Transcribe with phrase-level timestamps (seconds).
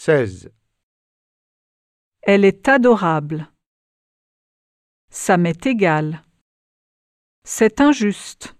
[0.00, 0.52] 16.
[2.22, 3.52] Elle est adorable.
[5.10, 6.22] Ça m'est égal.
[7.42, 8.54] C'est injuste.